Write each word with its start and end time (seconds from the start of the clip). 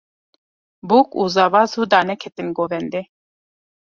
Bûk 0.87 1.09
û 1.21 1.23
zava 1.35 1.63
zû 1.71 1.83
daneketin 1.91 2.47
govendê. 2.57 3.01